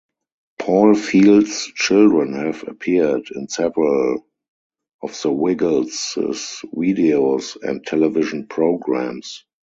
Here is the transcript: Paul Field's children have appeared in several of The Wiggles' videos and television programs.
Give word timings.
Paul 0.57 0.95
Field's 0.95 1.67
children 1.75 2.33
have 2.33 2.67
appeared 2.67 3.29
in 3.35 3.47
several 3.49 4.25
of 5.03 5.21
The 5.21 5.31
Wiggles' 5.31 6.15
videos 6.73 7.55
and 7.61 7.85
television 7.85 8.47
programs. 8.47 9.45